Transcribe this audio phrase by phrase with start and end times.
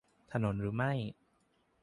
[0.31, 0.91] ถนนหรือไม่